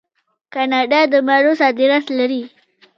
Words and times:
کاناډا 0.53 1.01
د 1.11 1.13
مڼو 1.27 1.53
صادرات 1.61 2.05
لري. 2.19 2.41